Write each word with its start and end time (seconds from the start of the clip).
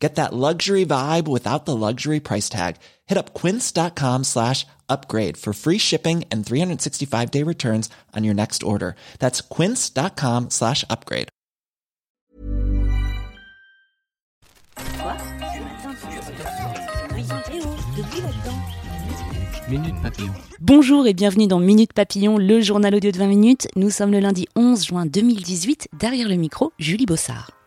Get 0.00 0.14
that 0.14 0.32
luxury 0.32 0.86
vibe 0.86 1.28
without 1.28 1.66
the 1.66 1.76
luxury 1.76 2.20
price 2.20 2.48
tag. 2.48 2.76
Hit 3.06 3.18
up 3.18 3.34
quince.com 3.34 4.24
slash 4.24 4.66
upgrade 4.88 5.36
for 5.36 5.52
free 5.52 5.78
shipping 5.78 6.24
and 6.32 6.44
365 6.44 7.30
day 7.30 7.42
returns 7.44 7.90
on 8.16 8.24
your 8.24 8.34
next 8.34 8.62
order. 8.62 8.96
That's 9.18 9.42
quince.com 9.42 10.48
slash 10.48 10.84
upgrade. 10.88 11.28
Bonjour 20.60 21.06
et 21.06 21.14
bienvenue 21.14 21.46
dans 21.46 21.60
Minute 21.60 21.92
Papillon, 21.92 22.38
le 22.38 22.60
journal 22.60 22.94
audio 22.94 23.10
de 23.12 23.18
20 23.18 23.26
minutes. 23.26 23.68
Nous 23.76 23.90
sommes 23.90 24.10
le 24.10 24.20
lundi 24.20 24.48
11 24.56 24.86
juin 24.86 25.06
2018. 25.06 25.88
Derrière 25.98 26.28
le 26.28 26.36
micro, 26.36 26.72
Julie 26.78 27.06
Bossard. 27.06 27.59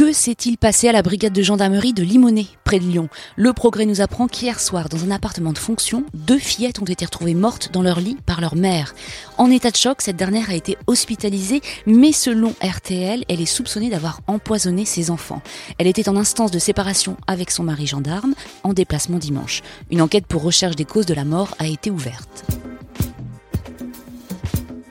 Que 0.00 0.14
s'est-il 0.14 0.56
passé 0.56 0.88
à 0.88 0.92
la 0.92 1.02
brigade 1.02 1.34
de 1.34 1.42
gendarmerie 1.42 1.92
de 1.92 2.02
Limonest, 2.02 2.56
près 2.64 2.78
de 2.78 2.86
Lyon? 2.86 3.10
Le 3.36 3.52
progrès 3.52 3.84
nous 3.84 4.00
apprend 4.00 4.28
qu'hier 4.28 4.58
soir, 4.58 4.88
dans 4.88 5.04
un 5.04 5.10
appartement 5.10 5.52
de 5.52 5.58
fonction, 5.58 6.04
deux 6.14 6.38
fillettes 6.38 6.80
ont 6.80 6.86
été 6.86 7.04
retrouvées 7.04 7.34
mortes 7.34 7.68
dans 7.70 7.82
leur 7.82 8.00
lit 8.00 8.16
par 8.24 8.40
leur 8.40 8.56
mère. 8.56 8.94
En 9.36 9.50
état 9.50 9.70
de 9.70 9.76
choc, 9.76 10.00
cette 10.00 10.16
dernière 10.16 10.48
a 10.48 10.54
été 10.54 10.78
hospitalisée, 10.86 11.60
mais 11.84 12.12
selon 12.12 12.54
RTL, 12.62 13.26
elle 13.28 13.42
est 13.42 13.44
soupçonnée 13.44 13.90
d'avoir 13.90 14.22
empoisonné 14.26 14.86
ses 14.86 15.10
enfants. 15.10 15.42
Elle 15.76 15.86
était 15.86 16.08
en 16.08 16.16
instance 16.16 16.50
de 16.50 16.58
séparation 16.58 17.18
avec 17.26 17.50
son 17.50 17.64
mari 17.64 17.86
gendarme, 17.86 18.32
en 18.62 18.72
déplacement 18.72 19.18
dimanche. 19.18 19.60
Une 19.90 20.00
enquête 20.00 20.26
pour 20.26 20.42
recherche 20.42 20.76
des 20.76 20.86
causes 20.86 21.04
de 21.04 21.12
la 21.12 21.26
mort 21.26 21.54
a 21.58 21.66
été 21.66 21.90
ouverte. 21.90 22.46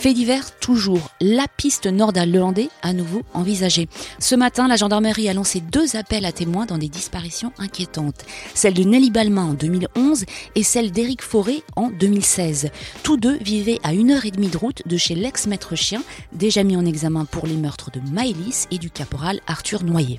Fait 0.00 0.14
divers 0.14 0.58
toujours, 0.58 1.10
la 1.20 1.44
piste 1.58 1.86
nord-hollandais 1.86 2.70
à 2.80 2.94
nouveau 2.94 3.20
envisagée. 3.34 3.86
Ce 4.18 4.34
matin, 4.34 4.66
la 4.66 4.76
gendarmerie 4.76 5.28
a 5.28 5.34
lancé 5.34 5.60
deux 5.60 5.94
appels 5.94 6.24
à 6.24 6.32
témoins 6.32 6.64
dans 6.64 6.78
des 6.78 6.88
disparitions 6.88 7.52
inquiétantes. 7.58 8.24
Celle 8.54 8.72
de 8.72 8.82
Nelly 8.82 9.10
Balmain 9.10 9.50
en 9.50 9.52
2011 9.52 10.24
et 10.54 10.62
celle 10.62 10.90
d'Éric 10.90 11.20
Fauré 11.20 11.62
en 11.76 11.90
2016. 11.90 12.70
Tous 13.02 13.18
deux 13.18 13.36
vivaient 13.42 13.78
à 13.82 13.92
une 13.92 14.10
heure 14.10 14.24
et 14.24 14.30
demie 14.30 14.48
de 14.48 14.56
route 14.56 14.80
de 14.86 14.96
chez 14.96 15.14
l'ex-maître 15.14 15.76
chien, 15.76 16.02
déjà 16.32 16.64
mis 16.64 16.78
en 16.78 16.86
examen 16.86 17.26
pour 17.26 17.46
les 17.46 17.56
meurtres 17.56 17.90
de 17.90 18.00
Maëlys 18.10 18.68
et 18.70 18.78
du 18.78 18.88
caporal 18.88 19.40
Arthur 19.46 19.84
Noyer 19.84 20.18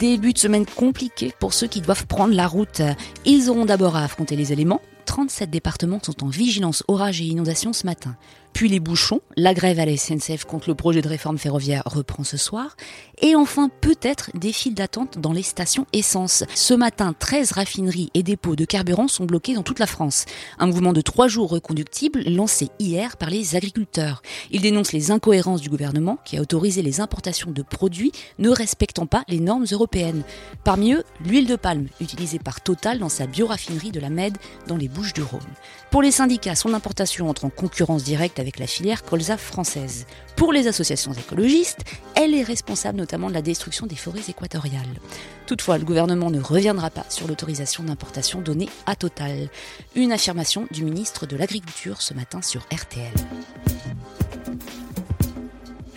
début 0.00 0.32
de 0.32 0.38
semaine 0.38 0.66
compliqué 0.66 1.32
pour 1.38 1.52
ceux 1.52 1.68
qui 1.68 1.80
doivent 1.80 2.08
prendre 2.08 2.34
la 2.34 2.48
route. 2.48 2.82
Ils 3.24 3.48
auront 3.48 3.66
d'abord 3.66 3.94
à 3.94 4.02
affronter 4.02 4.34
les 4.34 4.52
éléments, 4.52 4.80
37 5.04 5.50
départements 5.50 6.00
sont 6.02 6.24
en 6.24 6.28
vigilance 6.28 6.82
orage 6.88 7.20
et 7.20 7.24
inondation 7.24 7.72
ce 7.72 7.86
matin. 7.86 8.16
Puis 8.52 8.68
les 8.68 8.80
bouchons, 8.80 9.20
la 9.36 9.54
grève 9.54 9.78
à 9.78 9.86
la 9.86 9.96
SNCF 9.96 10.44
contre 10.44 10.68
le 10.68 10.74
projet 10.74 11.00
de 11.00 11.08
réforme 11.08 11.38
ferroviaire 11.38 11.82
reprend 11.86 12.22
ce 12.22 12.36
soir. 12.36 12.76
Et 13.20 13.34
enfin, 13.34 13.70
peut-être 13.80 14.30
des 14.34 14.52
files 14.52 14.74
d'attente 14.74 15.18
dans 15.18 15.32
les 15.32 15.42
stations 15.42 15.86
essence. 15.92 16.44
Ce 16.54 16.74
matin, 16.74 17.14
13 17.18 17.52
raffineries 17.52 18.10
et 18.14 18.22
dépôts 18.22 18.56
de 18.56 18.64
carburant 18.64 19.08
sont 19.08 19.24
bloqués 19.24 19.54
dans 19.54 19.62
toute 19.62 19.78
la 19.78 19.86
France. 19.86 20.26
Un 20.58 20.66
mouvement 20.66 20.92
de 20.92 21.00
trois 21.00 21.28
jours 21.28 21.50
reconductible 21.50 22.22
lancé 22.26 22.68
hier 22.78 23.16
par 23.16 23.30
les 23.30 23.56
agriculteurs. 23.56 24.22
Ils 24.50 24.60
dénoncent 24.60 24.92
les 24.92 25.10
incohérences 25.10 25.60
du 25.60 25.70
gouvernement 25.70 26.18
qui 26.24 26.36
a 26.36 26.42
autorisé 26.42 26.82
les 26.82 27.00
importations 27.00 27.50
de 27.50 27.62
produits 27.62 28.12
ne 28.38 28.50
respectant 28.50 29.06
pas 29.06 29.24
les 29.28 29.40
normes 29.40 29.66
européennes. 29.70 30.24
Parmi 30.62 30.92
eux, 30.92 31.04
l'huile 31.24 31.46
de 31.46 31.56
palme, 31.56 31.86
utilisée 32.00 32.38
par 32.38 32.60
Total 32.60 32.98
dans 32.98 33.08
sa 33.08 33.26
bioraffinerie 33.26 33.92
de 33.92 34.00
la 34.00 34.10
Med 34.10 34.36
dans 34.68 34.76
les 34.76 34.88
Bouches 34.92 35.12
du 35.12 35.22
Rhône. 35.22 35.40
Pour 35.90 36.02
les 36.02 36.10
syndicats, 36.10 36.54
son 36.54 36.74
importation 36.74 37.28
entre 37.28 37.44
en 37.44 37.50
concurrence 37.50 38.04
directe 38.04 38.38
avec 38.38 38.58
la 38.58 38.66
filière 38.66 39.02
colza 39.02 39.36
française. 39.36 40.06
Pour 40.36 40.52
les 40.52 40.68
associations 40.68 41.12
écologistes, 41.12 41.80
elle 42.14 42.34
est 42.34 42.42
responsable 42.42 42.98
notamment 42.98 43.28
de 43.28 43.34
la 43.34 43.42
destruction 43.42 43.86
des 43.86 43.96
forêts 43.96 44.28
équatoriales. 44.28 45.00
Toutefois, 45.46 45.78
le 45.78 45.84
gouvernement 45.84 46.30
ne 46.30 46.40
reviendra 46.40 46.90
pas 46.90 47.06
sur 47.08 47.26
l'autorisation 47.28 47.84
d'importation 47.84 48.40
donnée 48.40 48.68
à 48.86 48.96
Total. 48.96 49.48
Une 49.94 50.12
affirmation 50.12 50.66
du 50.70 50.84
ministre 50.84 51.26
de 51.26 51.36
l'Agriculture 51.36 52.02
ce 52.02 52.14
matin 52.14 52.42
sur 52.42 52.62
RTL. 52.72 53.12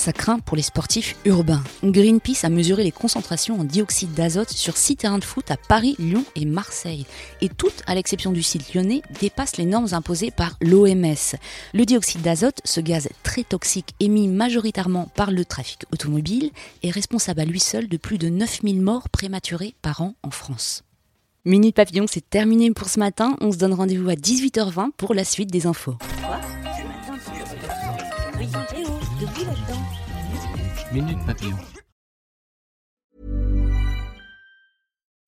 Ça 0.00 0.14
craint 0.14 0.38
pour 0.38 0.56
les 0.56 0.62
sportifs 0.62 1.14
urbains. 1.26 1.62
Greenpeace 1.84 2.44
a 2.44 2.48
mesuré 2.48 2.84
les 2.84 2.90
concentrations 2.90 3.60
en 3.60 3.64
dioxyde 3.64 4.14
d'azote 4.14 4.48
sur 4.48 4.78
six 4.78 4.96
terrains 4.96 5.18
de 5.18 5.24
foot 5.24 5.50
à 5.50 5.58
Paris, 5.58 5.94
Lyon 5.98 6.24
et 6.36 6.46
Marseille. 6.46 7.04
Et 7.42 7.50
toutes, 7.50 7.82
à 7.86 7.94
l'exception 7.94 8.32
du 8.32 8.42
site 8.42 8.72
lyonnais, 8.72 9.02
dépassent 9.20 9.58
les 9.58 9.66
normes 9.66 9.88
imposées 9.92 10.30
par 10.30 10.56
l'OMS. 10.62 11.36
Le 11.74 11.84
dioxyde 11.84 12.22
d'azote, 12.22 12.62
ce 12.64 12.80
gaz 12.80 13.10
très 13.22 13.44
toxique 13.44 13.90
émis 14.00 14.26
majoritairement 14.26 15.10
par 15.16 15.32
le 15.32 15.44
trafic 15.44 15.84
automobile, 15.92 16.50
est 16.82 16.90
responsable 16.90 17.42
à 17.42 17.44
lui 17.44 17.60
seul 17.60 17.86
de 17.86 17.98
plus 17.98 18.16
de 18.16 18.30
9000 18.30 18.80
morts 18.80 19.10
prématurées 19.10 19.74
par 19.82 20.00
an 20.00 20.14
en 20.22 20.30
France. 20.30 20.82
Minute 21.44 21.76
Papillon, 21.76 22.06
c'est 22.08 22.26
terminé 22.30 22.70
pour 22.70 22.88
ce 22.88 22.98
matin. 22.98 23.36
On 23.42 23.52
se 23.52 23.58
donne 23.58 23.74
rendez-vous 23.74 24.08
à 24.08 24.14
18h20 24.14 24.92
pour 24.96 25.12
la 25.12 25.24
suite 25.24 25.50
des 25.50 25.66
infos. 25.66 25.96
Minute 30.92 31.24
Papillon. 31.26 31.58